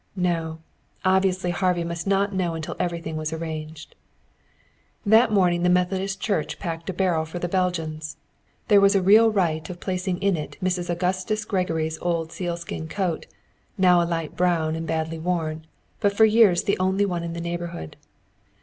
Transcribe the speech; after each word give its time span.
No, 0.15 0.57
obviously 1.05 1.51
Harvey 1.51 1.83
must 1.83 2.07
not 2.07 2.33
know 2.33 2.55
until 2.55 2.75
everything 2.79 3.17
was 3.17 3.31
arranged. 3.31 3.93
That 5.05 5.31
morning 5.31 5.61
the 5.61 5.69
Methodist 5.69 6.19
Church 6.19 6.57
packed 6.57 6.89
a 6.89 6.93
barrel 6.93 7.23
for 7.23 7.37
the 7.37 7.47
Belgians. 7.47 8.17
There 8.67 8.81
was 8.81 8.95
a 8.95 9.01
real 9.03 9.29
rite 9.29 9.69
of 9.69 9.79
placing 9.79 10.19
in 10.19 10.35
it 10.35 10.57
Mrs. 10.59 10.89
Augustus 10.89 11.45
Gregory's 11.45 11.99
old 11.99 12.31
sealskin 12.31 12.87
coat, 12.87 13.27
now 13.77 14.01
a 14.01 14.07
light 14.09 14.35
brown 14.35 14.75
and 14.75 14.87
badly 14.87 15.19
worn, 15.19 15.67
but 15.99 16.17
for 16.17 16.25
years 16.25 16.63
the 16.63 16.79
only 16.79 17.05
one 17.05 17.21
in 17.23 17.33
the 17.33 17.39
neighborhood. 17.39 17.95